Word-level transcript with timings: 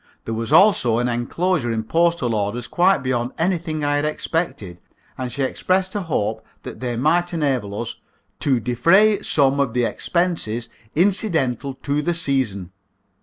There 0.25 0.33
was 0.33 0.51
also 0.51 0.97
an 0.97 1.07
enclosure 1.07 1.71
in 1.71 1.83
postal 1.83 2.33
orders 2.33 2.67
quite 2.67 3.03
beyond 3.03 3.33
anything 3.37 3.83
I 3.83 3.97
had 3.97 4.03
expected, 4.05 4.81
and 5.15 5.31
she 5.31 5.43
expressed 5.43 5.93
a 5.93 6.01
hope 6.01 6.43
that 6.63 6.79
they 6.79 6.97
might 6.97 7.35
enable 7.35 7.79
us 7.79 7.97
"to 8.39 8.59
defray 8.59 9.19
some 9.21 9.59
of 9.59 9.75
the 9.75 9.85
expenses 9.85 10.69
incidental 10.95 11.75
to 11.83 12.01
the 12.01 12.15
season." 12.15 12.71